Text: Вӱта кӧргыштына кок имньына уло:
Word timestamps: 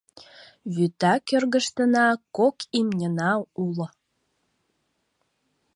Вӱта 0.73 1.13
кӧргыштына 1.27 2.05
кок 2.37 2.57
имньына 2.79 3.31
уло: 3.63 3.87